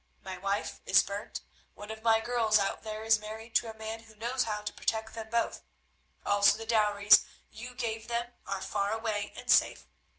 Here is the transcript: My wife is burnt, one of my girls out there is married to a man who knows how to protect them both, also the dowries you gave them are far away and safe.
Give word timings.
My 0.23 0.35
wife 0.35 0.79
is 0.87 1.03
burnt, 1.03 1.41
one 1.75 1.91
of 1.91 2.01
my 2.01 2.19
girls 2.21 2.57
out 2.57 2.81
there 2.81 3.03
is 3.03 3.19
married 3.19 3.53
to 3.57 3.69
a 3.71 3.77
man 3.77 3.99
who 3.99 4.15
knows 4.15 4.45
how 4.45 4.63
to 4.63 4.73
protect 4.73 5.13
them 5.13 5.29
both, 5.29 5.61
also 6.25 6.57
the 6.57 6.65
dowries 6.65 7.23
you 7.51 7.75
gave 7.75 8.07
them 8.07 8.33
are 8.47 8.61
far 8.63 8.91
away 8.93 9.31
and 9.37 9.47
safe. 9.47 9.85